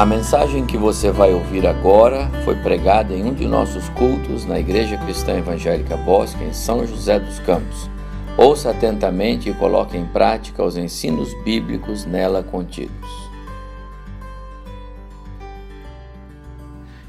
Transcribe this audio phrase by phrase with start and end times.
[0.00, 4.58] A mensagem que você vai ouvir agora foi pregada em um de nossos cultos na
[4.58, 7.90] Igreja Cristã Evangélica Bosque, em São José dos Campos.
[8.34, 13.10] Ouça atentamente e coloque em prática os ensinos bíblicos nela contidos.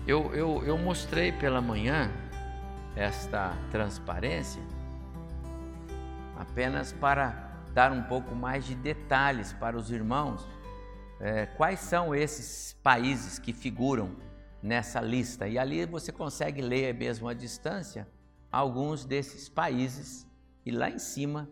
[0.05, 2.11] Eu, eu, eu mostrei pela manhã
[2.93, 4.61] esta transparência
[6.37, 10.45] apenas para dar um pouco mais de detalhes para os irmãos.
[11.23, 14.17] É, quais são esses países que figuram
[14.61, 15.47] nessa lista?
[15.47, 18.07] E ali você consegue ler mesmo à distância
[18.51, 20.27] alguns desses países
[20.65, 21.47] e lá em cima,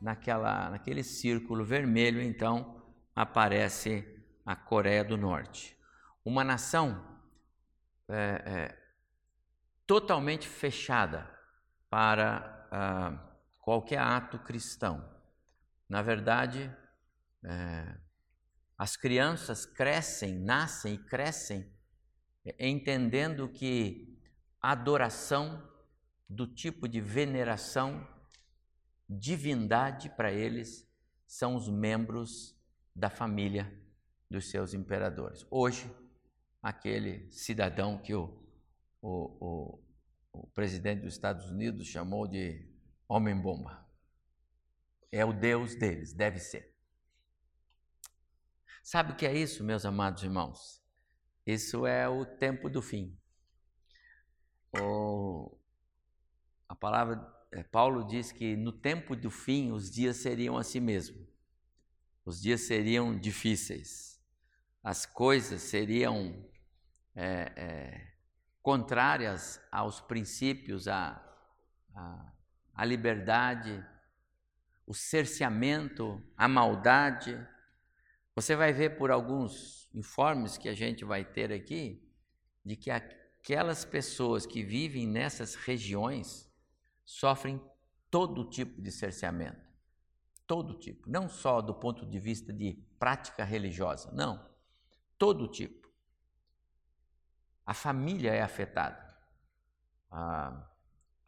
[0.00, 2.80] naquela, naquele círculo vermelho, então
[3.14, 4.06] aparece
[4.46, 5.76] a Coreia do Norte,
[6.24, 7.04] uma nação
[8.08, 8.78] é, é,
[9.86, 11.28] totalmente fechada
[11.90, 13.18] para ah,
[13.60, 15.04] qualquer ato cristão.
[15.88, 16.72] Na verdade,
[17.44, 17.99] é,
[18.80, 21.70] as crianças crescem, nascem e crescem
[22.46, 24.18] é, entendendo que
[24.58, 25.62] adoração
[26.26, 28.08] do tipo de veneração,
[29.06, 30.90] divindade para eles
[31.26, 32.58] são os membros
[32.96, 33.70] da família
[34.30, 35.44] dos seus imperadores.
[35.50, 35.94] Hoje,
[36.62, 38.42] aquele cidadão que o,
[39.02, 39.84] o, o,
[40.32, 42.66] o presidente dos Estados Unidos chamou de
[43.06, 43.86] homem-bomba.
[45.12, 46.69] É o Deus deles, deve ser.
[48.92, 50.82] Sabe o que é isso, meus amados irmãos?
[51.46, 53.16] Isso é o tempo do fim.
[54.82, 55.56] O,
[56.68, 61.24] a palavra, é, Paulo diz que no tempo do fim os dias seriam assim mesmo.
[62.24, 64.20] Os dias seriam difíceis.
[64.82, 66.44] As coisas seriam
[67.14, 68.14] é, é,
[68.60, 71.24] contrárias aos princípios, à,
[71.94, 72.32] à,
[72.74, 73.86] à liberdade,
[74.84, 77.38] o cerceamento, a maldade.
[78.40, 82.02] Você vai ver por alguns informes que a gente vai ter aqui,
[82.64, 86.50] de que aquelas pessoas que vivem nessas regiões
[87.04, 87.60] sofrem
[88.10, 89.68] todo tipo de cerceamento.
[90.46, 91.10] Todo tipo.
[91.10, 94.48] Não só do ponto de vista de prática religiosa, não.
[95.18, 95.88] Todo tipo.
[97.66, 99.14] A família é afetada.
[100.10, 100.66] A,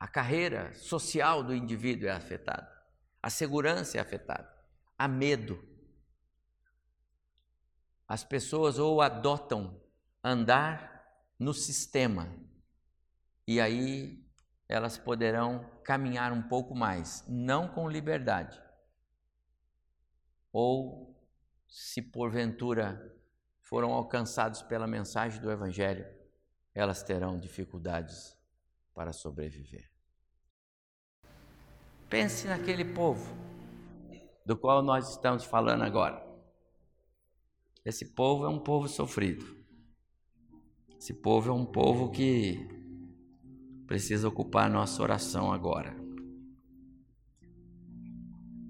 [0.01, 2.73] a carreira social do indivíduo é afetada
[3.23, 4.53] a segurança é afetada,
[4.99, 5.72] há medo.
[8.13, 9.75] As pessoas ou adotam
[10.23, 11.03] andar
[11.39, 12.31] no sistema
[13.47, 14.23] e aí
[14.69, 18.63] elas poderão caminhar um pouco mais, não com liberdade.
[20.53, 21.19] Ou,
[21.67, 23.17] se porventura
[23.63, 26.07] foram alcançados pela mensagem do Evangelho,
[26.75, 28.37] elas terão dificuldades
[28.93, 29.91] para sobreviver.
[32.11, 33.35] Pense naquele povo
[34.45, 36.32] do qual nós estamos falando agora.
[37.85, 39.57] Esse povo é um povo sofrido.
[40.97, 42.65] Esse povo é um povo que
[43.89, 45.97] precisa ocupar nossa oração agora.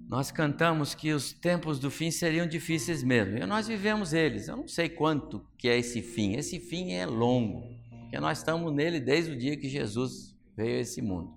[0.08, 4.48] Nós cantamos que os tempos do fim seriam difíceis mesmo, e nós vivemos eles.
[4.48, 6.34] Eu não sei quanto que é esse fim.
[6.34, 7.62] Esse fim é longo,
[8.02, 11.34] porque nós estamos nele desde o dia que Jesus veio a esse mundo.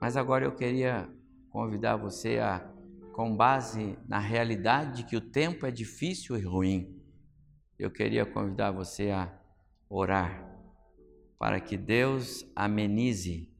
[0.00, 1.08] Mas agora eu queria
[1.50, 2.66] convidar você a,
[3.12, 7.00] com base na realidade de que o tempo é difícil e ruim,
[7.78, 9.38] eu queria convidar você a
[9.88, 10.48] orar
[11.38, 13.50] para que Deus amenize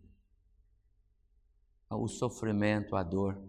[1.89, 3.43] o sofrimento, a dor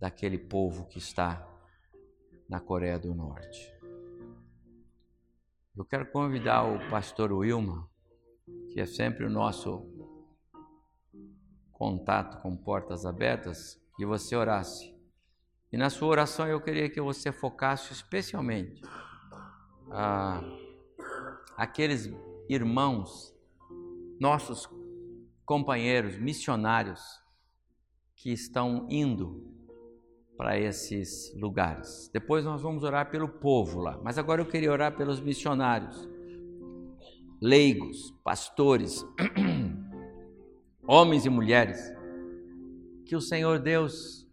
[0.00, 1.46] daquele povo que está
[2.48, 3.72] na Coreia do Norte.
[5.76, 7.88] Eu quero convidar o pastor Wilma,
[8.72, 9.86] que é sempre o nosso
[11.70, 14.94] contato com portas abertas, que você orasse.
[15.72, 18.80] E na sua oração eu queria que você focasse especialmente
[19.90, 20.40] ah,
[21.56, 22.08] aqueles
[22.48, 23.34] irmãos,
[24.20, 24.70] nossos
[25.44, 27.02] companheiros missionários
[28.14, 29.52] que estão indo
[30.36, 32.08] para esses lugares.
[32.12, 36.08] Depois nós vamos orar pelo povo lá, mas agora eu queria orar pelos missionários,
[37.42, 39.04] leigos, pastores,
[40.86, 41.97] homens e mulheres,
[43.08, 44.28] que o Senhor Deus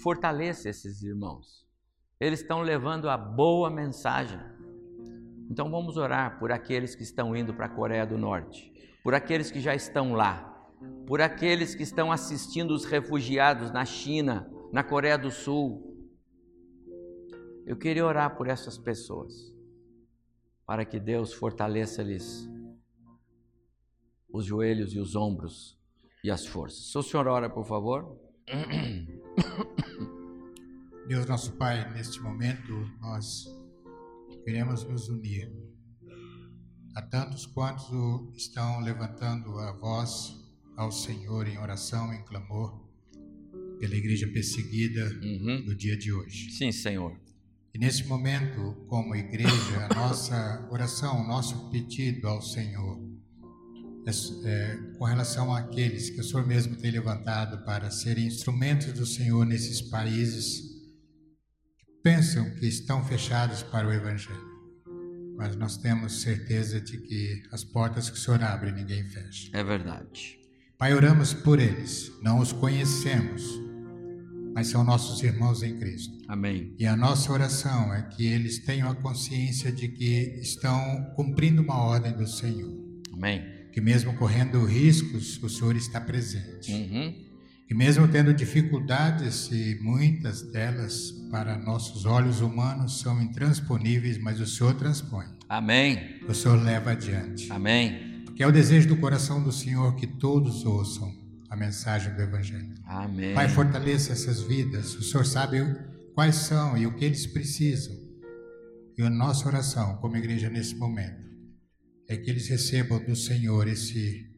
[0.00, 1.66] fortaleça esses irmãos.
[2.20, 4.38] Eles estão levando a boa mensagem.
[5.50, 9.50] Então vamos orar por aqueles que estão indo para a Coreia do Norte, por aqueles
[9.50, 10.70] que já estão lá,
[11.08, 16.08] por aqueles que estão assistindo os refugiados na China, na Coreia do Sul.
[17.66, 19.52] Eu queria orar por essas pessoas,
[20.64, 22.48] para que Deus fortaleça-lhes
[24.32, 25.81] os joelhos e os ombros
[26.22, 26.94] e as forças.
[26.94, 28.16] O senhor ora, por favor.
[31.08, 33.46] Deus nosso Pai, neste momento nós
[34.44, 35.52] queremos nos unir
[36.94, 37.88] a tantos quantos
[38.36, 40.36] estão levantando a voz
[40.76, 42.80] ao Senhor em oração, em clamor,
[43.78, 45.64] pela igreja perseguida Uhum.
[45.66, 46.50] no dia de hoje.
[46.52, 47.18] Sim, Senhor.
[47.74, 53.00] E nesse momento, como igreja, a nossa oração, o nosso pedido ao Senhor
[54.44, 59.46] é, com relação àqueles que o Senhor mesmo tem levantado para serem instrumentos do Senhor
[59.46, 60.60] nesses países
[61.78, 64.52] que pensam que estão fechados para o Evangelho.
[65.36, 69.48] Mas nós temos certeza de que as portas que o Senhor abre, ninguém fecha.
[69.52, 70.38] É verdade.
[70.76, 73.42] Pai, oramos por eles, não os conhecemos,
[74.52, 76.12] mas são nossos irmãos em Cristo.
[76.28, 76.74] Amém.
[76.78, 81.78] E a nossa oração é que eles tenham a consciência de que estão cumprindo uma
[81.78, 82.72] ordem do Senhor.
[83.12, 83.61] Amém.
[83.72, 86.72] Que mesmo correndo riscos, o Senhor está presente.
[86.72, 87.32] Uhum.
[87.68, 94.46] E mesmo tendo dificuldades, e muitas delas para nossos olhos humanos são intransponíveis, mas o
[94.46, 95.24] Senhor transpõe.
[95.48, 96.20] Amém.
[96.28, 97.50] O Senhor leva adiante.
[97.50, 98.24] Amém.
[98.26, 101.10] Porque é o desejo do coração do Senhor que todos ouçam
[101.48, 102.74] a mensagem do Evangelho.
[102.84, 103.34] Amém.
[103.34, 104.94] Pai, fortaleça essas vidas.
[104.94, 105.58] O Senhor sabe
[106.14, 107.96] quais são e o que eles precisam.
[108.98, 111.31] E a nossa oração como igreja nesse momento
[112.12, 114.30] é que eles recebam do Senhor esse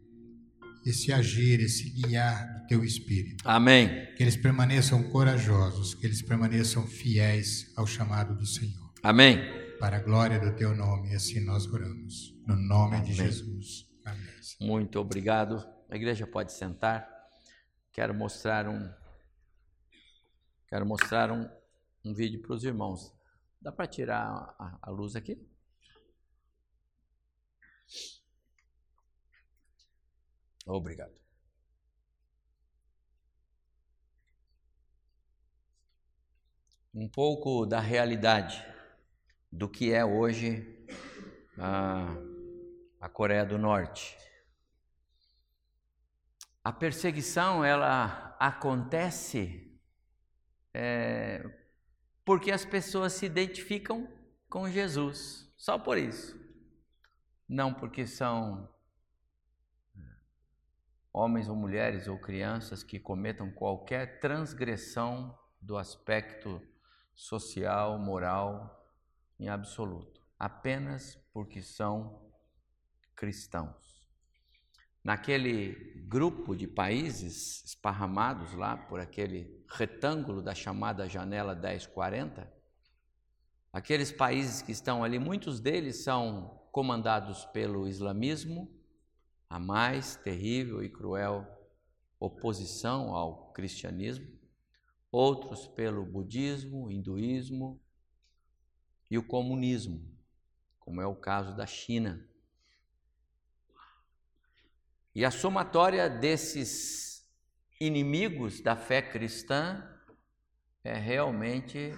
[0.85, 3.43] esse agir, esse guiar do teu espírito.
[3.47, 4.13] Amém.
[4.17, 8.93] Que eles permaneçam corajosos, que eles permaneçam fiéis ao chamado do Senhor.
[9.03, 9.39] Amém.
[9.79, 12.35] Para a glória do teu nome, assim nós oramos.
[12.47, 13.33] No nome de Amém.
[13.33, 13.89] Jesus.
[14.05, 14.29] Amém.
[14.61, 15.65] Muito obrigado.
[15.91, 17.09] A igreja pode sentar.
[17.91, 18.93] Quero mostrar um
[20.69, 21.49] quero mostrar um,
[22.05, 23.15] um vídeo para os irmãos.
[23.63, 25.41] Dá para tirar a, a luz aqui?
[30.67, 31.15] Obrigado.
[36.95, 38.65] Um pouco da realidade
[39.51, 40.87] do que é hoje
[41.59, 42.17] a,
[43.01, 44.17] a Coreia do Norte.
[46.63, 49.79] A perseguição ela acontece
[50.73, 51.45] é,
[52.25, 54.09] porque as pessoas se identificam
[54.49, 56.44] com Jesus, só por isso.
[57.49, 58.69] Não porque são
[61.13, 66.61] homens ou mulheres ou crianças que cometam qualquer transgressão do aspecto
[67.15, 68.85] social, moral,
[69.39, 72.21] em absoluto, apenas porque são
[73.15, 74.09] cristãos.
[75.05, 82.51] Naquele grupo de países esparramados lá por aquele retângulo da chamada janela 1040,
[83.73, 88.69] aqueles países que estão ali, muitos deles são comandados pelo islamismo,
[89.49, 91.47] a mais terrível e cruel
[92.19, 94.27] oposição ao cristianismo,
[95.09, 97.81] outros pelo budismo, hinduísmo
[99.09, 100.05] e o comunismo,
[100.81, 102.29] como é o caso da China.
[105.15, 107.25] E a somatória desses
[107.79, 109.81] inimigos da fé cristã
[110.83, 111.97] é realmente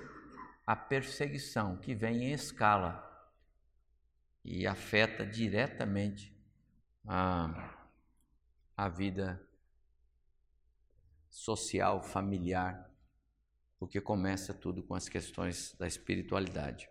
[0.67, 3.06] a perseguição que vem em escala
[4.47, 6.33] e afeta diretamente
[7.05, 7.89] a,
[8.77, 9.45] a vida
[11.29, 12.89] social, familiar,
[13.77, 16.89] porque começa tudo com as questões da espiritualidade.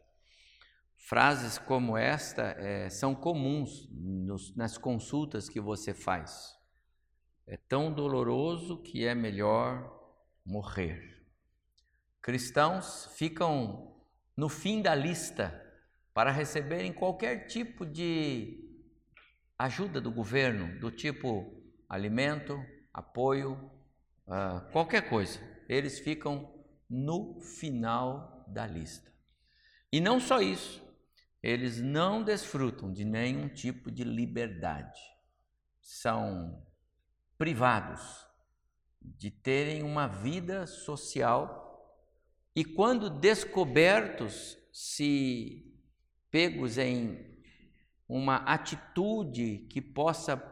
[0.98, 6.60] Frases como esta é, são comuns nos, nas consultas que você faz.
[7.48, 9.94] É tão doloroso que é melhor
[10.46, 11.26] morrer.
[12.22, 13.96] Cristãos ficam
[14.36, 15.65] no fim da lista
[16.16, 18.74] para receberem qualquer tipo de
[19.60, 22.58] ajuda do governo, do tipo alimento,
[22.94, 23.70] apoio,
[24.26, 25.42] uh, qualquer coisa.
[25.68, 26.50] Eles ficam
[26.90, 29.12] no final da lista.
[29.92, 30.82] E não só isso,
[31.44, 35.02] eles não desfrutam de nenhum tipo de liberdade.
[35.82, 36.66] São
[37.38, 38.26] privados
[39.02, 41.62] de terem uma vida social
[42.56, 45.75] e, quando descobertos, se
[46.36, 47.18] pegos em
[48.10, 50.44] uma atitude que possa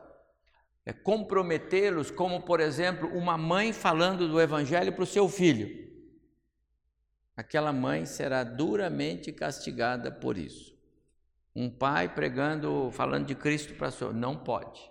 [0.86, 5.92] é, comprometê-los, como, por exemplo, uma mãe falando do Evangelho para o seu filho.
[7.36, 10.74] Aquela mãe será duramente castigada por isso.
[11.54, 14.90] Um pai pregando, falando de Cristo para seu, não pode.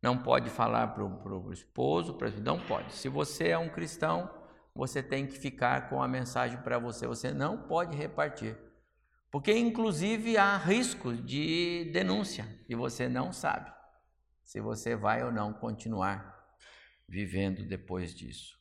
[0.00, 2.94] Não pode falar para o esposo, pra, não pode.
[2.94, 4.30] Se você é um cristão,
[4.74, 7.06] você tem que ficar com a mensagem para você.
[7.06, 8.63] Você não pode repartir.
[9.34, 13.68] Porque, inclusive, há risco de denúncia e você não sabe
[14.44, 16.56] se você vai ou não continuar
[17.08, 18.56] vivendo depois disso.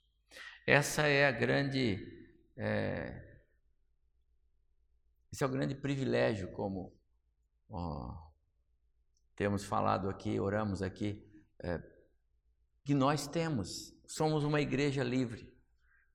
[0.65, 1.99] Essa é a grande
[2.57, 3.39] é,
[5.31, 6.91] esse é o grande privilégio, como
[9.35, 11.23] temos falado aqui, oramos aqui,
[11.61, 11.79] é,
[12.83, 13.93] que nós temos.
[14.07, 15.55] Somos uma igreja livre.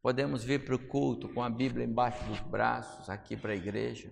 [0.03, 4.11] Podemos vir para o culto com a Bíblia embaixo dos braços, aqui para a igreja,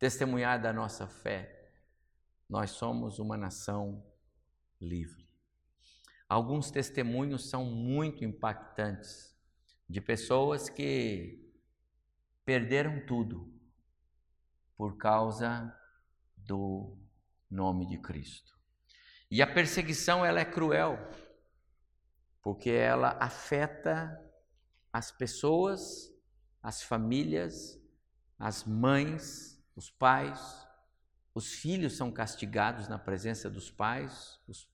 [0.00, 1.70] testemunhar da nossa fé.
[2.48, 4.02] Nós somos uma nação
[4.80, 5.28] livre.
[6.26, 9.38] Alguns testemunhos são muito impactantes
[9.86, 11.46] de pessoas que
[12.44, 13.52] perderam tudo
[14.74, 15.76] por causa
[16.34, 16.96] do
[17.50, 18.58] nome de Cristo.
[19.30, 20.98] E a perseguição ela é cruel,
[22.40, 24.18] porque ela afeta
[24.90, 26.10] as pessoas,
[26.62, 27.78] as famílias,
[28.38, 30.66] as mães, os pais,
[31.34, 34.68] os filhos são castigados na presença dos pais, os,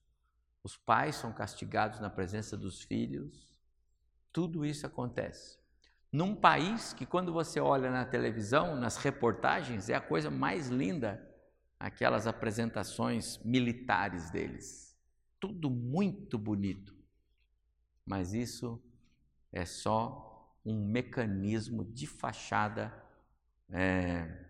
[0.63, 3.55] os pais são castigados na presença dos filhos.
[4.33, 5.57] Tudo isso acontece.
[6.11, 11.23] Num país que, quando você olha na televisão, nas reportagens, é a coisa mais linda,
[11.79, 14.97] aquelas apresentações militares deles.
[15.39, 16.95] Tudo muito bonito.
[18.05, 18.81] Mas isso
[19.51, 22.93] é só um mecanismo de fachada
[23.69, 24.46] é,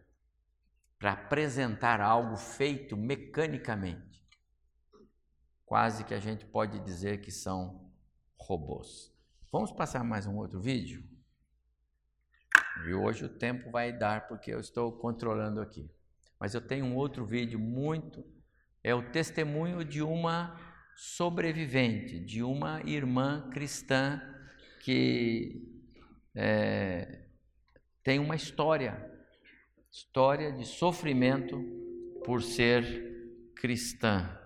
[1.00, 4.26] para apresentar algo feito mecanicamente.
[5.66, 7.92] Quase que a gente pode dizer que são
[8.40, 9.14] robôs.
[9.52, 11.04] Vamos passar mais um outro vídeo?
[12.88, 15.92] E hoje o tempo vai dar porque eu estou controlando aqui.
[16.40, 18.24] Mas eu tenho um outro vídeo muito
[18.84, 20.58] é o testemunho de uma
[20.96, 24.22] sobrevivente, de uma irmã cristã
[24.80, 25.62] que
[26.34, 27.28] é,
[28.04, 29.17] tem uma história
[29.92, 31.58] história de sofrimento
[32.26, 34.38] por ser cristã.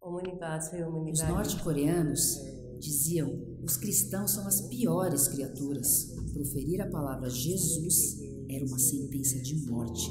[0.00, 2.38] Os norte-coreanos
[2.80, 3.30] diziam:
[3.62, 6.12] os cristãos são as piores criaturas.
[6.32, 8.18] Proferir a palavra Jesus
[8.50, 10.10] era uma sentença de morte.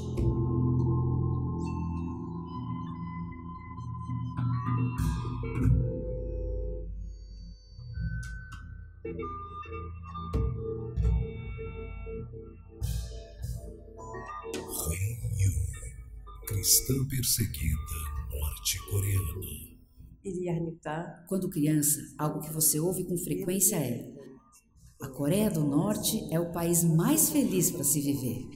[16.62, 17.76] Cristã perseguida
[18.30, 19.74] norte-coreana.
[21.28, 24.14] Quando criança, algo que você ouve com frequência é:
[25.00, 28.46] a Coreia do Norte é o país mais feliz para se viver.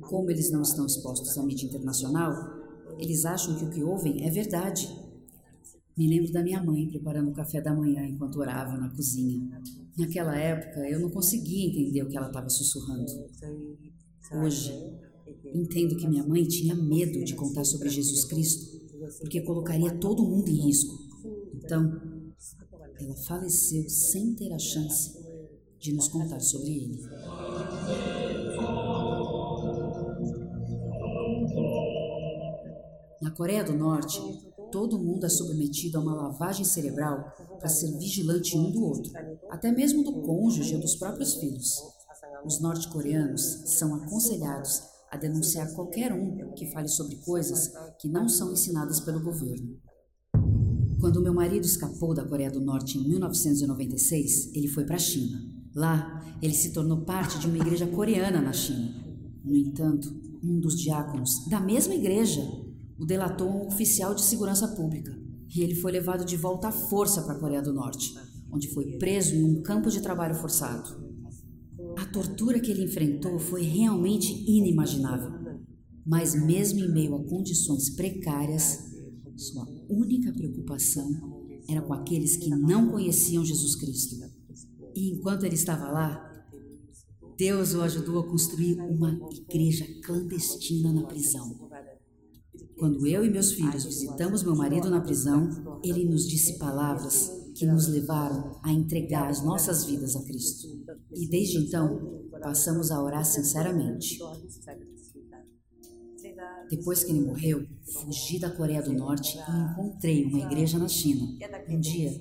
[0.00, 2.34] Como eles não estão expostos à mídia internacional,
[2.98, 4.88] eles acham que o que ouvem é verdade.
[5.96, 9.62] Me lembro da minha mãe preparando o café da manhã enquanto orava na cozinha.
[9.96, 13.06] Naquela época, eu não conseguia entender o que ela estava sussurrando.
[14.32, 14.72] Hoje,
[15.52, 18.80] Entendo que minha mãe tinha medo de contar sobre Jesus Cristo,
[19.20, 20.96] porque colocaria todo mundo em risco.
[21.54, 22.00] Então,
[23.00, 25.18] ela faleceu sem ter a chance
[25.78, 27.00] de nos contar sobre ele.
[33.22, 34.20] Na Coreia do Norte,
[34.70, 39.12] todo mundo é submetido a uma lavagem cerebral para ser vigilante um do outro,
[39.50, 41.82] até mesmo do cônjuge ou dos próprios filhos.
[42.44, 48.52] Os norte-coreanos são aconselhados a denunciar qualquer um que fale sobre coisas que não são
[48.52, 49.76] ensinadas pelo governo.
[51.00, 55.42] Quando meu marido escapou da Coreia do Norte em 1996, ele foi para a China.
[55.74, 58.94] Lá, ele se tornou parte de uma igreja coreana na China.
[59.42, 60.08] No entanto,
[60.42, 62.42] um dos diáconos da mesma igreja
[62.98, 67.22] o delatou um oficial de segurança pública e ele foi levado de volta à força
[67.22, 68.14] para a Coreia do Norte,
[68.52, 71.09] onde foi preso em um campo de trabalho forçado.
[71.96, 75.58] A tortura que ele enfrentou foi realmente inimaginável.
[76.06, 78.78] Mas, mesmo em meio a condições precárias,
[79.36, 81.08] sua única preocupação
[81.68, 84.16] era com aqueles que não conheciam Jesus Cristo.
[84.94, 86.26] E enquanto ele estava lá,
[87.36, 91.70] Deus o ajudou a construir uma igreja clandestina na prisão.
[92.76, 97.66] Quando eu e meus filhos visitamos meu marido na prisão, ele nos disse palavras que
[97.66, 100.66] nos levaram a entregar as nossas vidas a Cristo.
[101.14, 104.18] E desde então, passamos a orar sinceramente.
[106.70, 111.36] Depois que ele morreu, fugi da Coreia do Norte e encontrei uma igreja na China.
[111.68, 112.18] Um dia,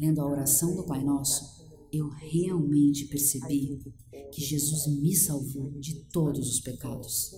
[0.00, 3.78] lendo a oração do Pai Nosso, eu realmente percebi
[4.32, 7.32] que Jesus me salvou de todos os pecados.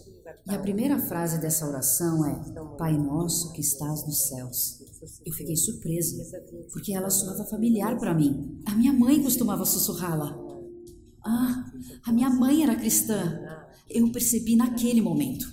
[0.47, 4.90] E a primeira frase dessa oração é: Pai nosso que estás nos céus.
[5.25, 6.23] Eu fiquei surpresa,
[6.73, 8.61] porque ela soava familiar para mim.
[8.67, 10.39] A minha mãe costumava sussurrá-la.
[11.25, 11.73] Ah,
[12.05, 13.41] a minha mãe era cristã.
[13.89, 15.47] Eu percebi naquele momento.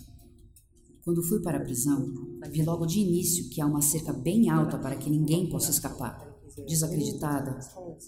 [1.03, 2.05] Quando fui para a prisão,
[2.51, 6.27] vi logo de início que há uma cerca bem alta para que ninguém possa escapar.
[6.67, 7.57] Desacreditada,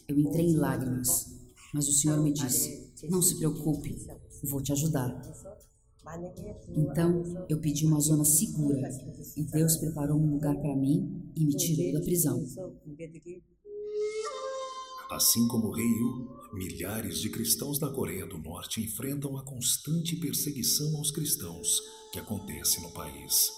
[0.07, 1.27] eu entrei em lágrimas,
[1.73, 3.95] mas o Senhor me disse: Não se preocupe,
[4.43, 5.09] vou te ajudar.
[6.75, 8.89] Então eu pedi uma zona segura
[9.35, 12.43] e Deus preparou um lugar para mim e me tirou da prisão.
[15.11, 20.15] Assim como o rei Yu, milhares de cristãos da Coreia do Norte enfrentam a constante
[20.15, 23.49] perseguição aos cristãos que acontece no país.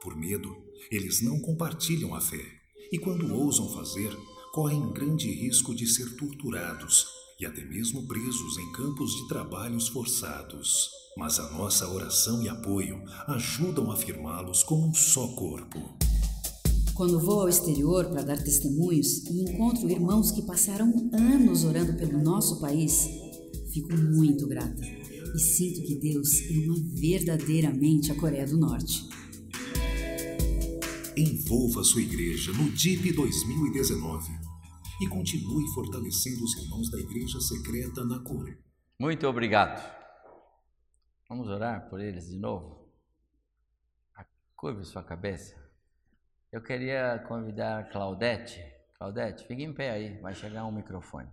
[0.00, 0.48] Por medo,
[0.90, 2.44] eles não compartilham a fé
[2.92, 4.16] e, quando ousam fazer,
[4.52, 10.88] correm grande risco de ser torturados e até mesmo presos em campos de trabalhos forçados.
[11.18, 15.78] Mas a nossa oração e apoio ajudam a afirmá-los como um só corpo.
[16.94, 22.22] Quando vou ao exterior para dar testemunhos e encontro irmãos que passaram anos orando pelo
[22.22, 23.06] nosso país,
[23.70, 24.82] fico muito grata
[25.34, 29.06] e sinto que Deus ama verdadeiramente a Coreia do Norte.
[31.14, 34.45] Envolva sua igreja no DIP 2019
[35.00, 38.58] e continue fortalecendo os irmãos da igreja secreta na Coreia.
[38.98, 39.94] Muito obrigado.
[41.28, 42.88] Vamos orar por eles de novo?
[44.56, 45.54] Curve sua cabeça.
[46.50, 48.64] Eu queria convidar Claudete.
[48.94, 51.28] Claudete, fique em pé aí, vai chegar um microfone.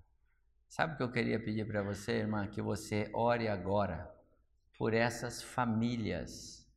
[0.67, 2.46] Sabe o que eu queria pedir para você, irmã?
[2.48, 4.13] Que você ore agora
[4.77, 6.67] por essas famílias.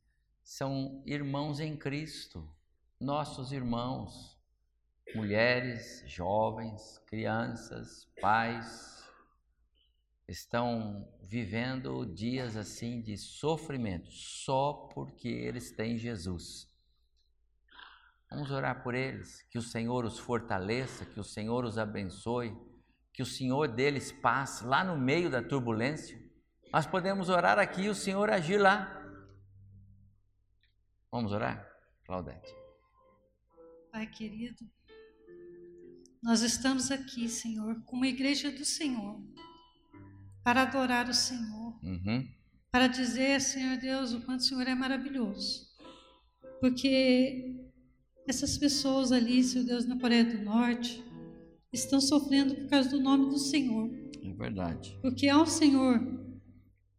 [0.41, 2.47] São irmãos em Cristo,
[3.01, 4.36] nossos irmãos,
[5.15, 8.97] mulheres, jovens, crianças, pais,
[10.27, 16.67] estão vivendo dias assim de sofrimento só porque eles têm Jesus.
[18.29, 22.55] Vamos orar por eles, que o Senhor os fortaleça, que o Senhor os abençoe,
[23.13, 26.21] que o Senhor deles passe lá no meio da turbulência.
[26.71, 28.93] Nós podemos orar aqui e o Senhor agir lá.
[31.09, 31.65] Vamos orar,
[32.05, 32.53] Claudete.
[33.91, 34.69] Pai querido,
[36.23, 39.21] nós estamos aqui, Senhor, como igreja do Senhor,
[40.43, 42.27] para adorar o Senhor, Uhum.
[42.71, 45.67] para dizer, Senhor Deus, o quanto o Senhor é maravilhoso.
[46.59, 47.55] Porque
[48.27, 51.03] essas pessoas ali, Senhor Deus, na Coreia do Norte,
[51.71, 53.89] estão sofrendo por causa do nome do Senhor.
[54.23, 54.97] É verdade.
[55.01, 56.01] Porque ao Senhor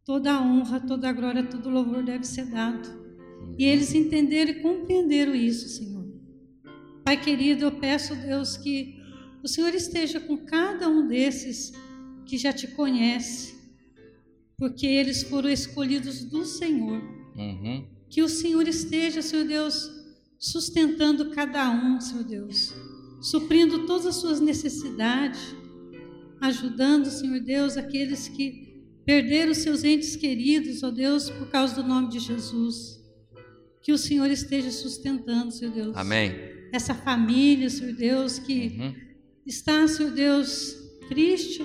[0.05, 2.87] toda a honra, toda a glória, todo o louvor deve ser dado.
[3.57, 6.07] E eles entenderam e compreenderam isso, Senhor.
[7.03, 8.98] Pai querido, eu peço, Deus, que
[9.43, 11.73] o Senhor esteja com cada um desses
[12.25, 13.55] que já te conhece,
[14.57, 17.01] porque eles foram escolhidos do Senhor.
[17.35, 17.87] Uhum.
[18.09, 19.89] Que o Senhor esteja, Senhor Deus,
[20.37, 22.73] sustentando cada um, Senhor Deus,
[23.21, 25.55] suprindo todas as suas necessidades,
[26.41, 32.09] ajudando, Senhor Deus, aqueles que perderam seus entes queridos, ó Deus, por causa do nome
[32.09, 32.99] de Jesus.
[33.81, 35.97] Que o Senhor esteja sustentando, Senhor Deus.
[35.97, 36.33] Amém.
[36.71, 39.08] Essa família, Senhor Deus, que Uhum.
[39.45, 40.75] Está, Senhor Deus,
[41.07, 41.63] triste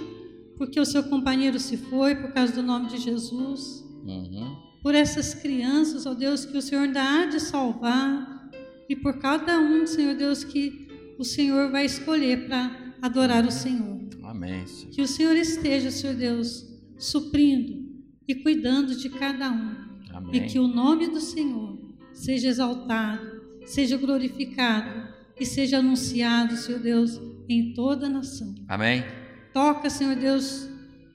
[0.57, 4.57] porque o seu companheiro se foi por causa do nome de Jesus Uhum.
[4.83, 8.51] por essas crianças, ó Deus, que o Senhor ainda há de salvar,
[8.89, 10.87] e por cada um, Senhor Deus, que
[11.19, 13.99] o Senhor vai escolher para adorar o Senhor.
[14.23, 14.91] Amém, Senhor.
[14.91, 16.67] Que o Senhor esteja, Senhor Deus,
[16.99, 17.83] suprindo
[18.29, 19.75] e cuidando de cada um.
[20.13, 20.43] Amém.
[20.43, 21.79] E que o nome do Senhor
[22.13, 25.09] seja exaltado, seja glorificado
[25.41, 28.55] e seja anunciado, Senhor Deus, em toda a nação.
[28.69, 29.05] Amém.
[29.53, 30.69] Toca, Senhor Deus,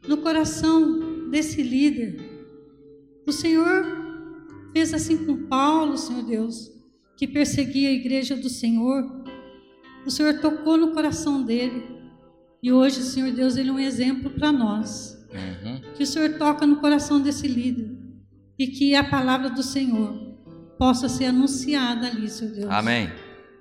[0.07, 2.19] no coração desse líder.
[3.27, 3.85] O Senhor
[4.73, 6.71] fez assim com Paulo, Senhor Deus,
[7.17, 9.23] que perseguia a igreja do Senhor.
[10.05, 11.83] O Senhor tocou no coração dele.
[12.61, 15.17] E hoje, Senhor Deus, ele é um exemplo para nós.
[15.31, 15.81] Uhum.
[15.93, 17.97] Que o Senhor toca no coração desse líder.
[18.57, 20.13] E que a palavra do Senhor
[20.77, 22.69] possa ser anunciada ali, Senhor Deus.
[22.69, 23.09] Amém.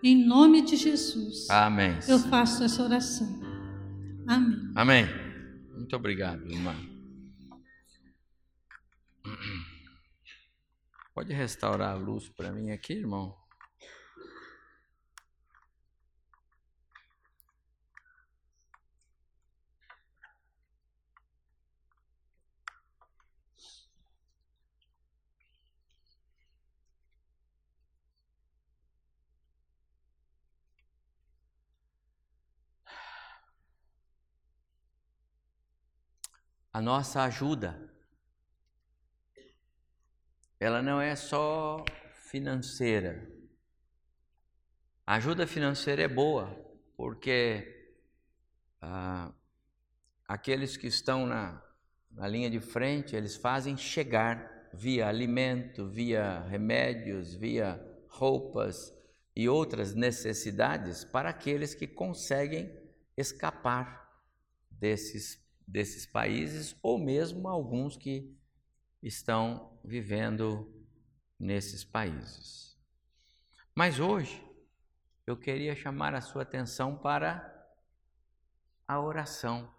[0.02, 1.48] Em nome de Jesus.
[1.50, 1.98] Amém.
[2.08, 3.26] Eu faço essa oração.
[4.26, 4.72] Amém.
[4.74, 5.06] Amém.
[5.74, 6.74] Muito obrigado, irmã.
[11.14, 13.37] Pode restaurar a luz para mim aqui, irmão?
[36.72, 37.90] A nossa ajuda,
[40.60, 43.28] ela não é só financeira.
[45.06, 46.54] A ajuda financeira é boa,
[46.96, 47.94] porque
[48.80, 49.32] ah,
[50.26, 51.62] aqueles que estão na,
[52.10, 58.92] na linha de frente, eles fazem chegar via alimento, via remédios, via roupas
[59.34, 62.70] e outras necessidades para aqueles que conseguem
[63.16, 64.06] escapar
[64.70, 68.34] desses, desses países ou mesmo alguns que
[69.02, 70.74] estão vivendo
[71.38, 72.76] nesses países.
[73.74, 74.42] Mas hoje
[75.26, 77.54] eu queria chamar a sua atenção para
[78.88, 79.70] a oração.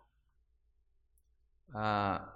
[1.74, 2.36] Ah,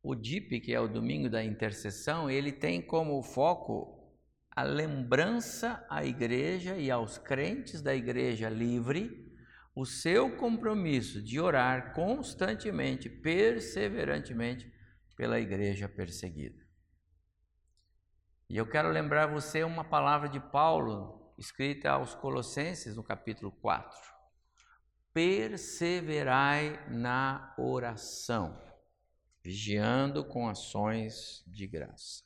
[0.00, 4.00] o DIP, que é o Domingo da Intercessão, ele tem como foco
[4.48, 9.21] a lembrança à igreja e aos crentes da igreja livre
[9.74, 14.70] o seu compromisso de orar constantemente, perseverantemente
[15.16, 16.62] pela igreja perseguida.
[18.48, 23.98] E eu quero lembrar você uma palavra de Paulo escrita aos Colossenses no capítulo 4.
[25.12, 28.60] Perseverai na oração,
[29.42, 32.24] vigiando com ações de graça.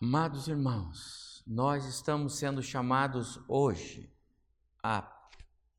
[0.00, 4.10] Amados irmãos, nós estamos sendo chamados hoje
[4.82, 5.19] a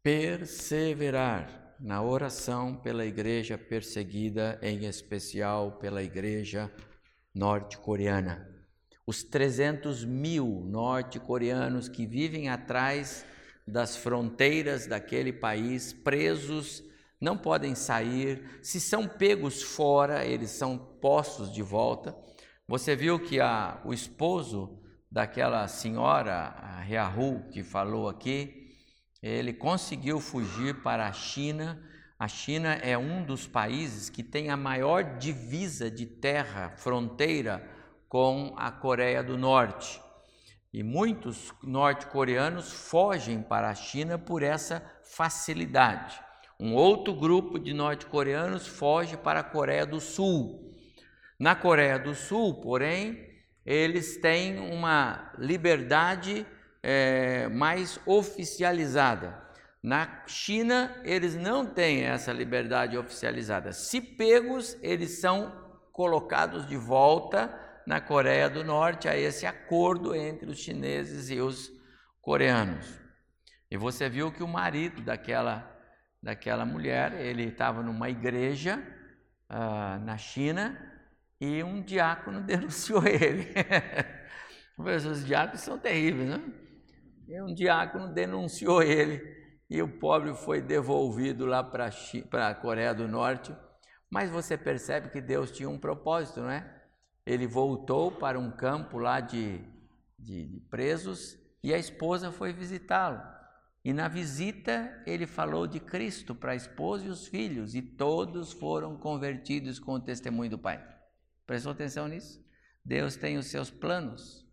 [0.04, 6.72] perseverar na oração pela igreja perseguida, em especial pela igreja
[7.34, 8.48] norte-coreana.
[9.06, 13.26] Os 300 mil norte-coreanos que vivem atrás
[13.68, 16.84] das fronteiras daquele país, presos,
[17.20, 22.16] não podem sair, se são pegos fora, eles são postos de volta
[22.72, 24.80] você viu que a, o esposo
[25.12, 28.61] daquela senhora, a Reahu, que falou aqui,
[29.22, 31.82] ele conseguiu fugir para a China.
[32.18, 37.68] A China é um dos países que tem a maior divisa de terra, fronteira
[38.10, 40.02] com a Coreia do Norte.
[40.74, 46.20] E muitos norte-coreanos fogem para a China por essa facilidade.
[46.60, 50.76] Um outro grupo de norte-coreanos foge para a Coreia do Sul.
[51.40, 53.28] Na Coreia do Sul, porém,
[53.66, 56.46] eles têm uma liberdade
[56.84, 59.42] é, mais oficializada.
[59.84, 63.72] Na China, eles não têm essa liberdade oficializada.
[63.74, 65.52] Se pegos, eles são
[65.92, 67.54] colocados de volta
[67.86, 71.72] na Coreia do Norte a esse acordo entre os chineses e os
[72.22, 73.00] coreanos.
[73.70, 75.68] E você viu que o marido daquela,
[76.22, 78.82] daquela mulher, ele estava numa igreja
[79.50, 80.78] uh, na China
[81.40, 83.48] e um diácono denunciou ele.
[84.78, 86.42] Os diáconos são terríveis, né?
[87.32, 89.22] E um diácono denunciou ele
[89.70, 91.90] e o pobre foi devolvido lá para
[92.50, 93.56] a Coreia do Norte.
[94.10, 96.84] Mas você percebe que Deus tinha um propósito, não é?
[97.26, 99.62] Ele voltou para um campo lá de,
[100.20, 103.22] de, de presos e a esposa foi visitá-lo.
[103.82, 108.52] E na visita ele falou de Cristo para a esposa e os filhos, e todos
[108.52, 110.86] foram convertidos com o testemunho do Pai.
[111.48, 112.46] Prestou atenção nisso?
[112.84, 114.51] Deus tem os seus planos.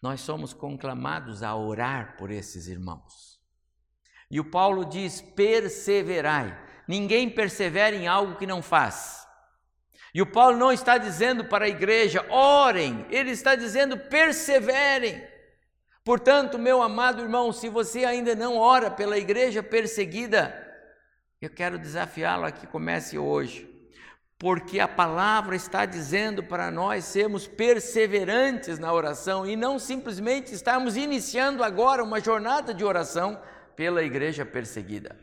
[0.00, 3.40] Nós somos conclamados a orar por esses irmãos.
[4.30, 6.56] E o Paulo diz: perseverai.
[6.86, 9.26] Ninguém persevera em algo que não faz.
[10.14, 15.22] E o Paulo não está dizendo para a igreja, orem, ele está dizendo, perseverem.
[16.04, 20.54] Portanto, meu amado irmão, se você ainda não ora pela igreja perseguida,
[21.40, 23.75] eu quero desafiá-lo a que comece hoje
[24.38, 30.96] porque a palavra está dizendo para nós sermos perseverantes na oração e não simplesmente estarmos
[30.96, 33.40] iniciando agora uma jornada de oração
[33.74, 35.18] pela igreja perseguida.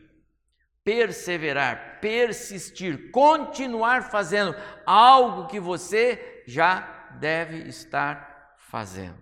[0.83, 9.21] Perseverar, persistir, continuar fazendo algo que você já deve estar fazendo.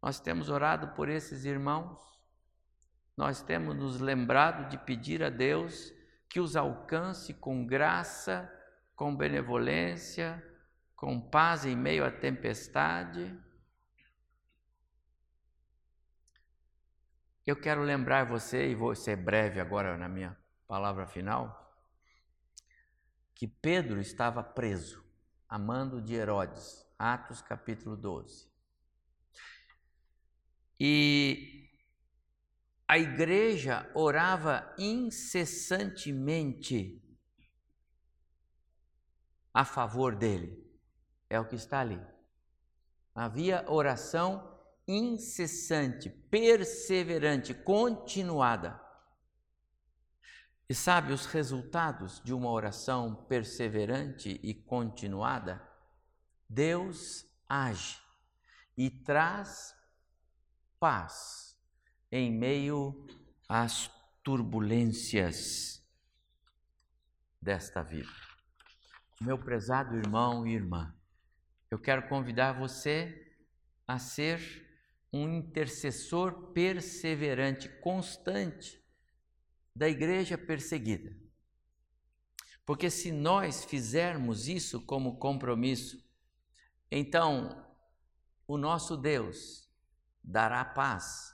[0.00, 1.98] Nós temos orado por esses irmãos,
[3.16, 5.92] nós temos nos lembrado de pedir a Deus
[6.28, 8.50] que os alcance com graça
[9.00, 10.44] com benevolência,
[10.94, 13.34] com paz em meio à tempestade.
[17.46, 20.36] Eu quero lembrar você, e vou ser breve agora na minha
[20.68, 21.74] palavra final,
[23.34, 25.02] que Pedro estava preso,
[25.48, 28.50] amando de Herodes, Atos capítulo 12.
[30.78, 31.70] E
[32.86, 37.00] a igreja orava incessantemente
[39.52, 40.58] a favor dele.
[41.28, 42.00] É o que está ali.
[43.14, 48.80] Havia oração incessante, perseverante, continuada.
[50.68, 55.60] E sabe os resultados de uma oração perseverante e continuada?
[56.48, 58.00] Deus age
[58.76, 59.74] e traz
[60.78, 61.56] paz
[62.10, 63.06] em meio
[63.48, 63.90] às
[64.22, 65.82] turbulências
[67.40, 68.29] desta vida.
[69.22, 70.96] Meu prezado irmão e irmã,
[71.70, 73.36] eu quero convidar você
[73.86, 74.66] a ser
[75.12, 78.82] um intercessor perseverante, constante
[79.76, 81.14] da igreja perseguida.
[82.64, 86.02] Porque se nós fizermos isso como compromisso,
[86.90, 87.66] então
[88.46, 89.70] o nosso Deus
[90.24, 91.30] dará paz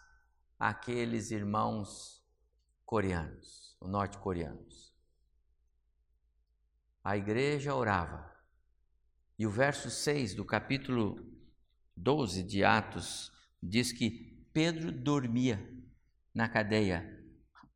[0.58, 2.20] àqueles irmãos
[2.84, 4.85] coreanos, norte-coreanos.
[7.06, 8.28] A igreja orava.
[9.38, 11.24] E o verso 6 do capítulo
[11.96, 15.72] 12 de Atos diz que Pedro dormia
[16.34, 17.24] na cadeia,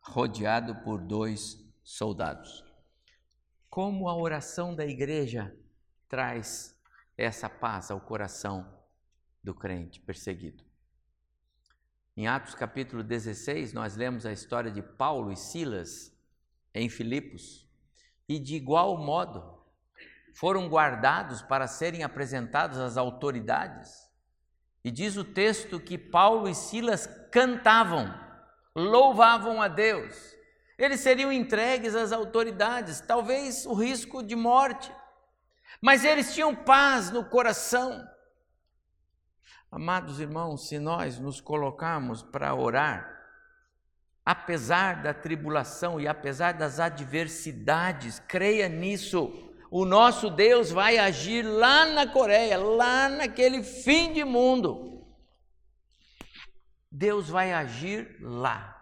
[0.00, 2.64] rodeado por dois soldados.
[3.68, 5.56] Como a oração da igreja
[6.08, 6.76] traz
[7.16, 8.82] essa paz ao coração
[9.44, 10.64] do crente perseguido.
[12.16, 16.12] Em Atos capítulo 16, nós lemos a história de Paulo e Silas
[16.74, 17.69] em Filipos,
[18.30, 19.58] e de igual modo
[20.32, 24.08] foram guardados para serem apresentados às autoridades.
[24.84, 28.14] E diz o texto que Paulo e Silas cantavam,
[28.72, 30.14] louvavam a Deus.
[30.78, 34.94] Eles seriam entregues às autoridades, talvez o risco de morte,
[35.82, 38.08] mas eles tinham paz no coração.
[39.72, 43.19] Amados irmãos, se nós nos colocarmos para orar,
[44.24, 51.86] apesar da tribulação e apesar das adversidades, creia nisso, o nosso Deus vai agir lá
[51.86, 55.06] na Coreia, lá naquele fim de mundo.
[56.90, 58.76] Deus vai agir lá.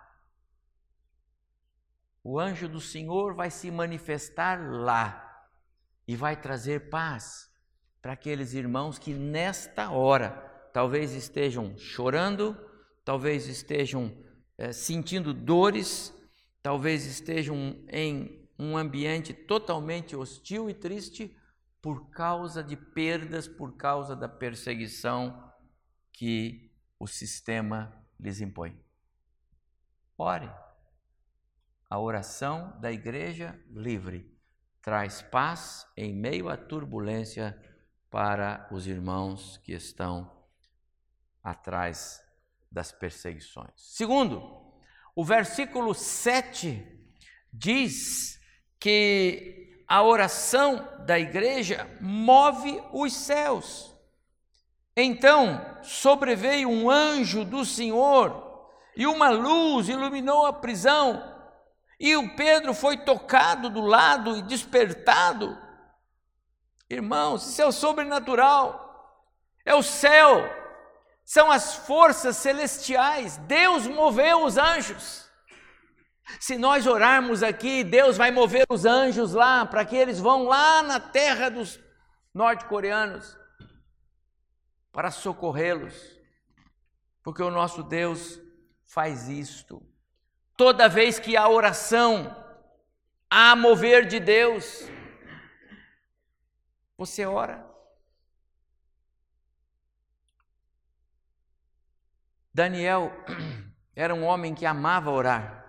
[2.24, 5.46] O anjo do Senhor vai se manifestar lá
[6.06, 7.50] e vai trazer paz
[8.00, 10.30] para aqueles irmãos que nesta hora
[10.72, 12.56] talvez estejam chorando,
[13.04, 14.16] talvez estejam
[14.58, 16.12] é, sentindo dores,
[16.60, 21.34] talvez estejam em um ambiente totalmente hostil e triste
[21.80, 25.48] por causa de perdas, por causa da perseguição
[26.12, 28.76] que o sistema lhes impõe.
[30.16, 30.50] Ore.
[31.88, 34.36] A oração da igreja livre
[34.82, 37.58] traz paz em meio à turbulência
[38.10, 40.44] para os irmãos que estão
[41.42, 42.27] atrás
[42.70, 43.70] das perseguições.
[43.76, 44.42] Segundo,
[45.14, 46.86] o versículo 7
[47.52, 48.38] diz
[48.78, 53.94] que a oração da igreja move os céus.
[54.96, 61.36] Então sobreveio um anjo do Senhor e uma luz iluminou a prisão.
[61.98, 65.56] E o Pedro foi tocado do lado e despertado.
[66.90, 69.24] Irmãos, isso é o sobrenatural,
[69.64, 70.57] é o céu
[71.28, 73.36] são as forças celestiais.
[73.36, 75.28] Deus moveu os anjos.
[76.40, 80.82] Se nós orarmos aqui, Deus vai mover os anjos lá, para que eles vão lá
[80.82, 81.78] na terra dos
[82.32, 83.36] norte-coreanos
[84.90, 85.94] para socorrê-los,
[87.22, 88.40] porque o nosso Deus
[88.86, 89.86] faz isto.
[90.56, 92.34] Toda vez que há oração,
[93.28, 94.88] há mover de Deus.
[96.96, 97.67] Você ora,
[102.58, 103.12] Daniel
[103.94, 105.64] era um homem que amava orar.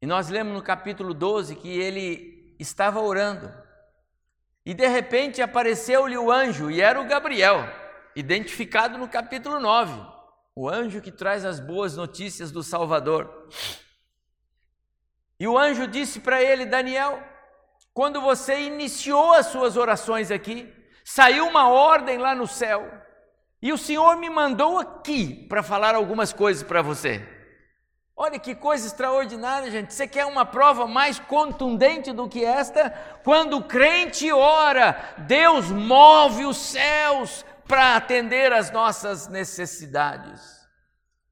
[0.00, 3.52] E nós lemos no capítulo 12 que ele estava orando.
[4.64, 7.68] E de repente apareceu-lhe o anjo, e era o Gabriel,
[8.16, 10.00] identificado no capítulo 9,
[10.56, 13.50] o anjo que traz as boas notícias do Salvador.
[15.38, 17.22] E o anjo disse para ele: Daniel,
[17.92, 23.04] quando você iniciou as suas orações aqui, saiu uma ordem lá no céu
[23.64, 27.26] e o Senhor me mandou aqui para falar algumas coisas para você.
[28.14, 29.94] Olha que coisa extraordinária, gente.
[29.94, 32.90] Você quer uma prova mais contundente do que esta?
[33.24, 40.42] Quando o crente ora, Deus move os céus para atender às nossas necessidades.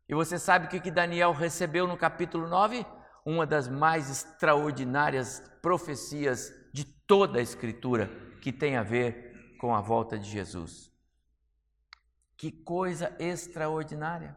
[0.09, 2.87] E você sabe o que Daniel recebeu no capítulo 9?
[3.27, 9.83] Uma das mais extraordinárias profecias de toda a Escritura que tem a ver com a
[9.83, 10.92] volta de Jesus.
[12.43, 14.37] Que coisa extraordinária!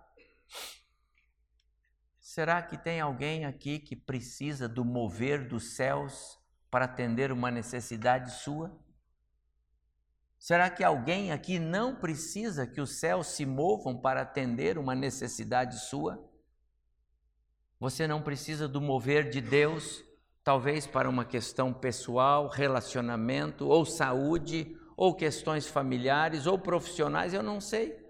[2.20, 6.40] Será que tem alguém aqui que precisa do mover dos céus
[6.70, 8.80] para atender uma necessidade sua?
[10.38, 15.80] Será que alguém aqui não precisa que os céus se movam para atender uma necessidade
[15.80, 16.32] sua?
[17.80, 20.04] Você não precisa do mover de Deus,
[20.44, 27.60] talvez para uma questão pessoal, relacionamento ou saúde ou questões familiares ou profissionais, eu não
[27.60, 28.04] sei.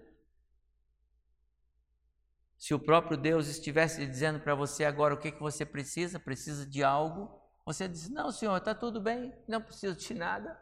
[2.58, 6.66] Se o próprio Deus estivesse dizendo para você agora o que, que você precisa, precisa
[6.66, 7.30] de algo,
[7.64, 10.58] você diz: Não, Senhor, está tudo bem, não preciso de nada.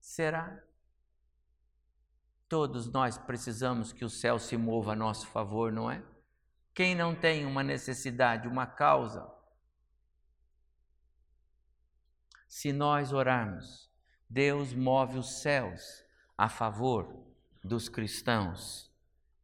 [0.00, 0.62] Será?
[2.48, 6.02] Todos nós precisamos que o céu se mova a nosso favor, não é?
[6.74, 9.30] Quem não tem uma necessidade, uma causa?
[12.48, 13.89] Se nós orarmos,
[14.30, 16.04] Deus move os céus
[16.38, 17.26] a favor
[17.64, 18.88] dos cristãos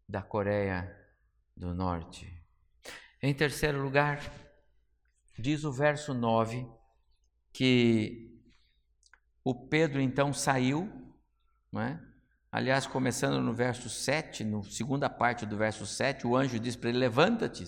[0.09, 0.97] da Coreia
[1.57, 2.33] do Norte.
[3.21, 4.21] Em terceiro lugar,
[5.37, 6.65] diz o verso 9
[7.53, 8.41] que
[9.43, 10.89] o Pedro então saiu,
[11.73, 12.01] não é?
[12.53, 16.91] Aliás, começando no verso 7, na segunda parte do verso 7, o anjo diz para
[16.91, 17.65] ele: Levanta-te,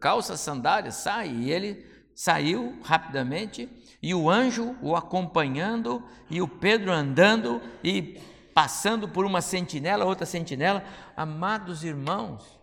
[0.00, 1.28] calça as sandálias, sai.
[1.28, 3.68] E ele saiu rapidamente,
[4.02, 8.20] e o anjo o acompanhando, e o Pedro andando e
[8.52, 10.82] passando por uma sentinela, outra sentinela.
[11.16, 12.60] Amados irmãos,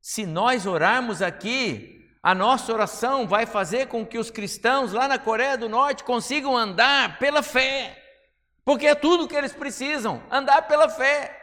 [0.00, 5.18] se nós orarmos aqui, a nossa oração vai fazer com que os cristãos lá na
[5.18, 7.98] Coreia do Norte consigam andar pela fé.
[8.64, 11.38] Porque é tudo que eles precisam, andar pela fé.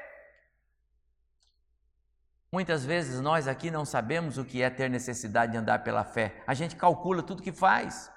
[2.52, 6.42] Muitas vezes nós aqui não sabemos o que é ter necessidade de andar pela fé.
[6.48, 8.10] A gente calcula tudo que faz.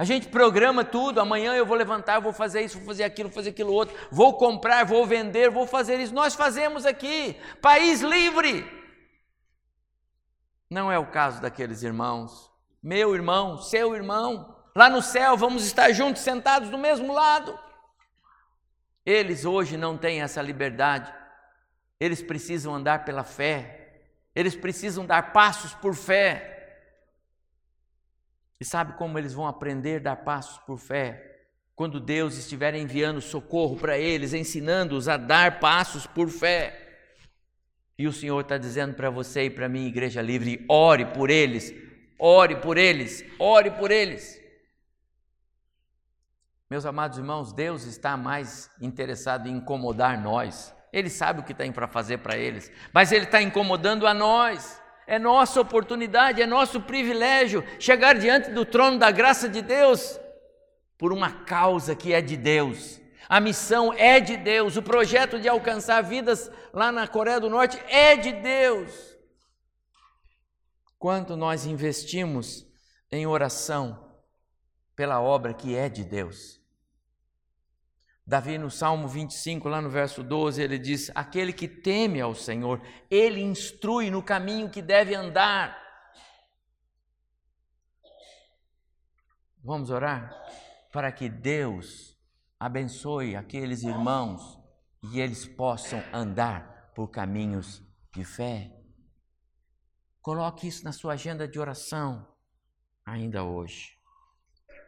[0.00, 1.20] A gente programa tudo.
[1.20, 3.94] Amanhã eu vou levantar, vou fazer isso, vou fazer aquilo, vou fazer aquilo outro.
[4.10, 6.14] Vou comprar, vou vender, vou fazer isso.
[6.14, 7.38] Nós fazemos aqui.
[7.60, 8.64] País livre.
[10.70, 12.50] Não é o caso daqueles irmãos.
[12.82, 14.56] Meu irmão, seu irmão.
[14.74, 17.58] Lá no céu vamos estar juntos, sentados do mesmo lado.
[19.04, 21.12] Eles hoje não têm essa liberdade.
[22.00, 24.00] Eles precisam andar pela fé.
[24.34, 26.59] Eles precisam dar passos por fé.
[28.60, 31.46] E sabe como eles vão aprender a dar passos por fé?
[31.74, 36.88] Quando Deus estiver enviando socorro para eles, ensinando-os a dar passos por fé.
[37.98, 41.72] E o Senhor está dizendo para você e para mim, Igreja Livre: ore por eles,
[42.18, 44.38] ore por eles, ore por eles.
[46.68, 50.74] Meus amados irmãos, Deus está mais interessado em incomodar nós.
[50.92, 54.79] Ele sabe o que tem para fazer para eles, mas Ele está incomodando a nós.
[55.10, 60.20] É nossa oportunidade, é nosso privilégio chegar diante do trono da graça de Deus
[60.96, 63.00] por uma causa que é de Deus.
[63.28, 67.76] A missão é de Deus, o projeto de alcançar vidas lá na Coreia do Norte
[67.88, 69.18] é de Deus.
[70.96, 72.64] Quanto nós investimos
[73.10, 74.14] em oração
[74.94, 76.59] pela obra que é de Deus.
[78.30, 82.80] Davi, no Salmo 25, lá no verso 12, ele diz: Aquele que teme ao Senhor,
[83.10, 85.76] ele instrui no caminho que deve andar.
[89.64, 90.32] Vamos orar
[90.92, 92.16] para que Deus
[92.56, 94.60] abençoe aqueles irmãos
[95.12, 97.82] e eles possam andar por caminhos
[98.14, 98.72] de fé.
[100.22, 102.28] Coloque isso na sua agenda de oração
[103.04, 103.98] ainda hoje.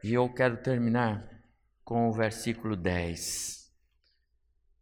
[0.05, 1.42] E eu quero terminar
[1.85, 3.71] com o versículo 10.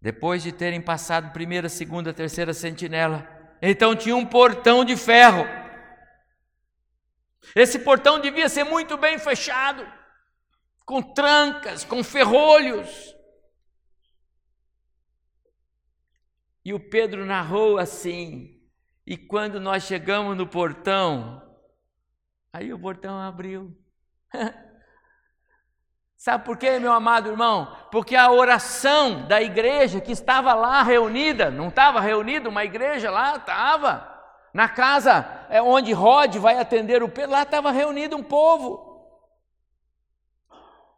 [0.01, 3.29] Depois de terem passado primeira, segunda, terceira sentinela,
[3.61, 5.45] então tinha um portão de ferro.
[7.55, 9.87] Esse portão devia ser muito bem fechado,
[10.87, 13.15] com trancas, com ferrolhos.
[16.65, 18.61] E o Pedro narrou assim:
[19.07, 21.43] e quando nós chegamos no portão,
[22.53, 23.77] aí o portão abriu.
[26.21, 27.75] Sabe por quê, meu amado irmão?
[27.91, 33.37] Porque a oração da igreja que estava lá reunida, não estava reunida uma igreja lá,
[33.37, 34.07] estava.
[34.53, 39.03] Na casa é onde Rod vai atender o Pedro, lá estava reunido um povo.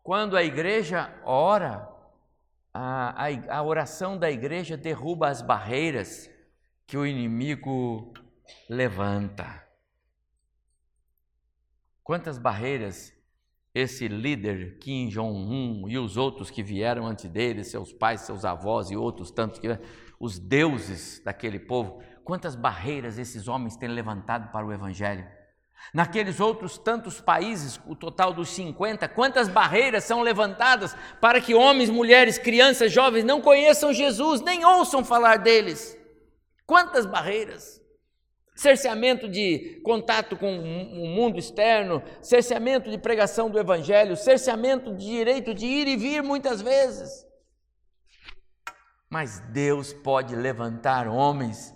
[0.02, 1.88] Quando a igreja ora,
[2.74, 6.28] a, a, a oração da igreja derruba as barreiras
[6.84, 8.12] que o inimigo
[8.68, 9.68] levanta.
[12.02, 13.14] Quantas barreiras
[13.74, 18.90] esse líder Kim Jong-un e os outros que vieram antes dele, seus pais, seus avós
[18.90, 19.78] e outros tantos que
[20.20, 25.26] os deuses daquele povo, quantas barreiras esses homens têm levantado para o evangelho?
[25.92, 31.90] Naqueles outros tantos países, o total dos 50, quantas barreiras são levantadas para que homens,
[31.90, 35.98] mulheres, crianças, jovens não conheçam Jesus, nem ouçam falar deles?
[36.64, 37.81] Quantas barreiras?
[38.54, 45.54] Cerceamento de contato com o mundo externo, cerceamento de pregação do evangelho, cerceamento de direito
[45.54, 47.26] de ir e vir muitas vezes.
[49.10, 51.74] Mas Deus pode levantar homens,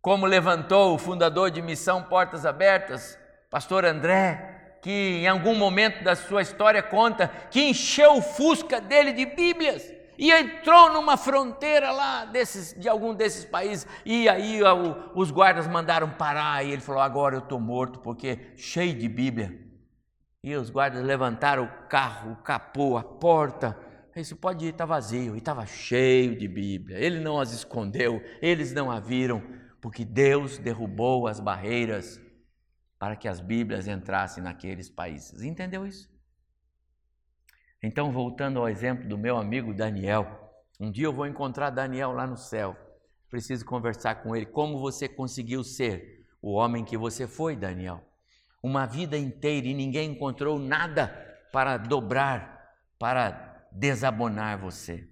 [0.00, 3.18] como levantou o fundador de Missão Portas Abertas,
[3.50, 9.12] pastor André, que em algum momento da sua história conta que encheu o fusca dele
[9.12, 15.12] de Bíblias e entrou numa fronteira lá desses, de algum desses países, e aí o,
[15.14, 19.60] os guardas mandaram parar, e ele falou: Agora eu estou morto, porque cheio de Bíblia.
[20.42, 23.74] E os guardas levantaram o carro, o capô, a porta,
[24.16, 25.34] isso pode ir, está vazio.
[25.34, 26.98] E estava cheio de Bíblia.
[26.98, 29.42] Ele não as escondeu, eles não a viram,
[29.80, 32.20] porque Deus derrubou as barreiras
[32.98, 35.42] para que as Bíblias entrassem naqueles países.
[35.42, 36.08] Entendeu isso?
[37.86, 40.26] Então, voltando ao exemplo do meu amigo Daniel,
[40.80, 42.74] um dia eu vou encontrar Daniel lá no céu.
[43.28, 44.46] Preciso conversar com ele.
[44.46, 48.02] Como você conseguiu ser o homem que você foi, Daniel?
[48.62, 51.08] Uma vida inteira e ninguém encontrou nada
[51.52, 55.06] para dobrar, para desabonar você.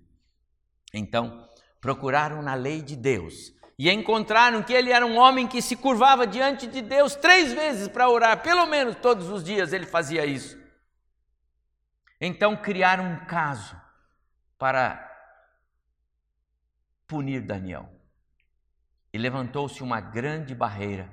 [0.94, 1.46] Então,
[1.78, 6.26] procuraram na lei de Deus e encontraram que ele era um homem que se curvava
[6.26, 10.61] diante de Deus três vezes para orar, pelo menos todos os dias ele fazia isso.
[12.24, 13.76] Então criaram um caso
[14.56, 15.10] para
[17.04, 17.92] punir Daniel.
[19.12, 21.12] E levantou-se uma grande barreira.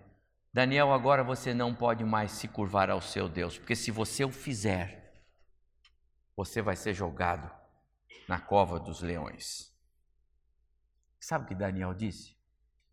[0.53, 4.31] Daniel, agora você não pode mais se curvar ao seu Deus, porque se você o
[4.31, 5.25] fizer,
[6.35, 7.51] você vai ser jogado
[8.27, 9.75] na cova dos leões.
[11.19, 12.37] Sabe o que Daniel disse?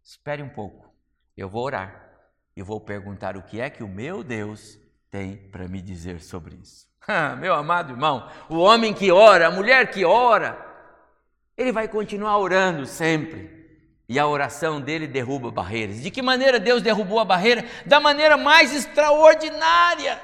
[0.02, 0.90] Espere um pouco,
[1.36, 2.18] eu vou orar
[2.56, 4.78] e vou perguntar o que é que o meu Deus
[5.10, 6.85] tem para me dizer sobre isso.
[7.38, 10.58] meu amado irmão, o homem que ora, a mulher que ora,
[11.56, 13.54] ele vai continuar orando sempre.
[14.08, 16.00] E a oração dele derruba barreiras.
[16.00, 17.64] De que maneira Deus derrubou a barreira?
[17.84, 20.20] Da maneira mais extraordinária.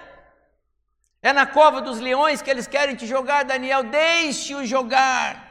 [1.21, 3.83] É na cova dos leões que eles querem te jogar, Daniel.
[3.83, 5.51] Deixe-o jogar.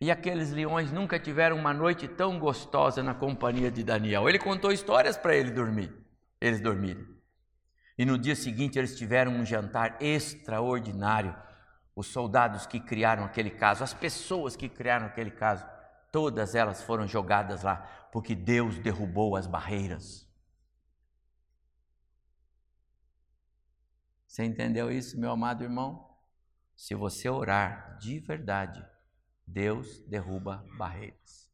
[0.00, 4.28] E aqueles leões nunca tiveram uma noite tão gostosa na companhia de Daniel.
[4.28, 5.92] Ele contou histórias para ele dormir,
[6.40, 7.06] eles dormirem.
[7.96, 11.36] E no dia seguinte eles tiveram um jantar extraordinário
[11.94, 15.66] os soldados que criaram aquele caso, as pessoas que criaram aquele caso,
[16.10, 20.26] todas elas foram jogadas lá, porque Deus derrubou as barreiras.
[24.26, 26.10] Você entendeu isso, meu amado irmão?
[26.74, 28.82] Se você orar de verdade,
[29.46, 31.51] Deus derruba barreiras.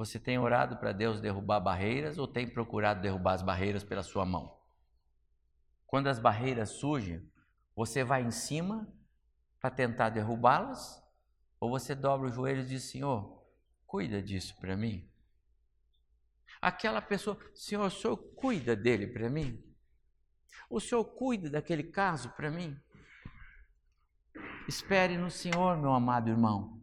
[0.00, 4.24] Você tem orado para Deus derrubar barreiras ou tem procurado derrubar as barreiras pela sua
[4.24, 4.58] mão?
[5.86, 7.30] Quando as barreiras surgem,
[7.76, 8.90] você vai em cima
[9.60, 11.04] para tentar derrubá-las?
[11.60, 13.44] Ou você dobra os joelhos e diz: Senhor,
[13.86, 15.06] cuida disso para mim?
[16.62, 19.62] Aquela pessoa, Senhor, o Senhor cuida dele para mim?
[20.70, 22.74] O Senhor cuida daquele caso para mim?
[24.66, 26.79] Espere no Senhor, meu amado irmão.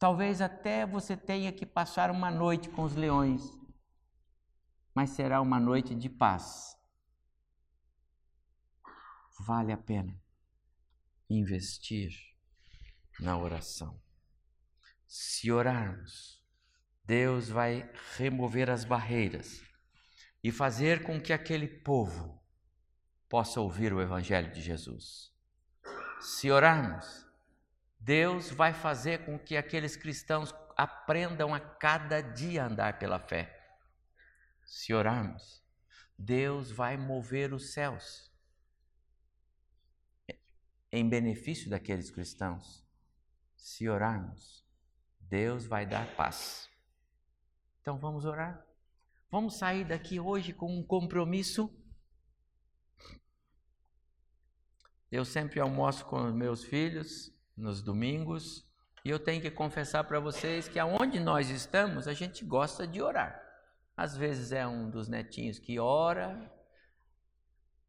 [0.00, 3.42] Talvez até você tenha que passar uma noite com os leões,
[4.92, 6.76] mas será uma noite de paz
[9.40, 10.20] vale a pena
[11.28, 12.12] investir
[13.18, 14.00] na oração.
[15.06, 16.44] Se orarmos,
[17.04, 19.62] Deus vai remover as barreiras
[20.42, 22.40] e fazer com que aquele povo
[23.28, 25.32] possa ouvir o Evangelho de Jesus.
[26.20, 27.26] Se orarmos,
[28.00, 33.54] Deus vai fazer com que aqueles cristãos aprendam a cada dia andar pela fé.
[34.64, 35.62] Se orarmos,
[36.18, 38.32] Deus vai mover os céus
[40.90, 42.82] em benefício daqueles cristãos.
[43.54, 44.66] Se orarmos,
[45.20, 46.70] Deus vai dar paz.
[47.82, 48.66] Então vamos orar.
[49.30, 51.70] Vamos sair daqui hoje com um compromisso.
[55.12, 58.66] Eu sempre almoço com os meus filhos nos domingos
[59.04, 63.00] e eu tenho que confessar para vocês que aonde nós estamos, a gente gosta de
[63.00, 63.40] orar.
[63.96, 66.50] Às vezes é um dos netinhos que ora,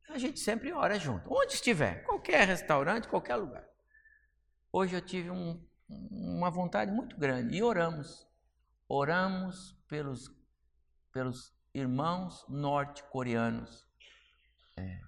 [0.09, 3.65] a gente sempre ora junto, onde estiver, qualquer restaurante, qualquer lugar.
[4.71, 8.27] Hoje eu tive um, uma vontade muito grande e oramos.
[8.87, 10.29] Oramos pelos,
[11.11, 13.87] pelos irmãos norte-coreanos
[14.77, 14.99] é,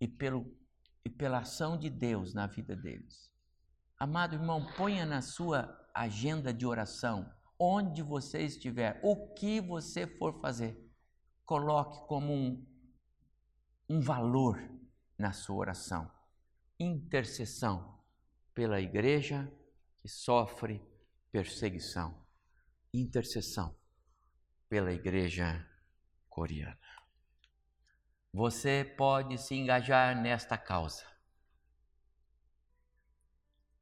[0.00, 0.56] e, pelo,
[1.04, 3.30] e pela ação de Deus na vida deles.
[3.98, 10.40] Amado irmão, ponha na sua agenda de oração, onde você estiver, o que você for
[10.40, 10.76] fazer,
[11.44, 12.72] coloque como um
[13.92, 14.58] um valor
[15.18, 16.10] na sua oração.
[16.80, 18.02] Intercessão
[18.54, 19.52] pela igreja
[20.00, 20.82] que sofre
[21.30, 22.26] perseguição.
[22.92, 23.76] Intercessão
[24.66, 25.68] pela igreja
[26.28, 26.78] coreana.
[28.34, 31.06] Você pode se engajar nesta causa.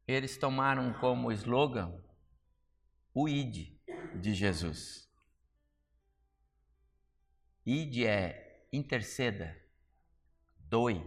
[0.08, 2.02] Eles tomaram como slogan
[3.14, 3.78] o ID
[4.20, 5.08] de Jesus.
[7.64, 9.56] ID é interceda,
[10.58, 11.00] doe,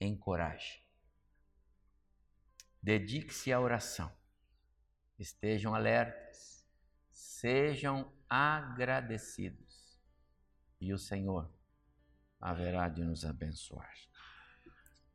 [0.00, 0.82] encoraje.
[2.82, 4.10] Dedique-se à oração.
[5.18, 6.66] Estejam alertas.
[7.10, 10.00] Sejam agradecidos.
[10.80, 11.52] E o Senhor
[12.42, 13.94] haverá de nos abençoar.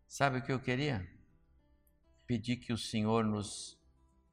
[0.08, 1.06] Sabe o que eu queria?
[2.26, 3.78] Pedir que o Senhor nos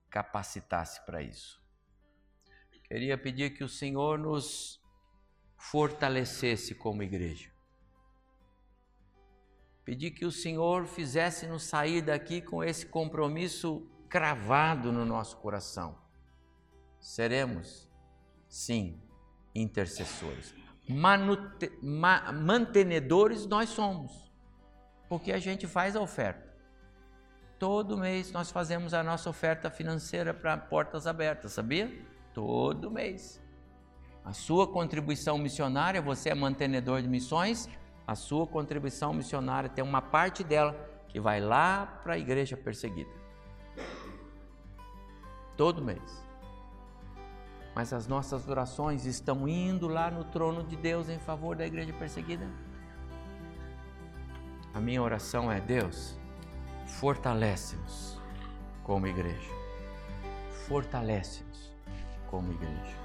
[0.08, 1.60] capacitasse para isso.
[2.84, 4.80] Queria pedir que o Senhor nos
[5.56, 7.50] fortalecesse como igreja.
[9.84, 15.98] Pedir que o Senhor fizesse nos sair daqui com esse compromisso cravado no nosso coração.
[17.00, 17.90] Seremos,
[18.48, 19.02] sim,
[19.54, 20.63] intercessores.
[20.88, 24.30] Manute, ma, mantenedores nós somos,
[25.08, 26.52] porque a gente faz a oferta.
[27.58, 31.90] Todo mês nós fazemos a nossa oferta financeira para portas abertas, sabia?
[32.34, 33.42] Todo mês.
[34.24, 37.68] A sua contribuição missionária, você é mantenedor de missões,
[38.06, 40.74] a sua contribuição missionária tem uma parte dela
[41.08, 43.10] que vai lá para a igreja perseguida.
[45.56, 46.23] Todo mês
[47.74, 51.92] mas as nossas orações estão indo lá no trono de Deus em favor da igreja
[51.92, 52.48] perseguida?
[54.72, 56.18] A minha oração é: Deus,
[56.86, 58.20] fortalece-nos
[58.82, 59.50] como igreja.
[60.66, 61.74] Fortalece-nos
[62.30, 62.96] como igreja.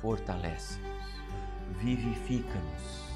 [0.00, 0.90] Fortalece-nos.
[1.78, 3.09] Vivifica-nos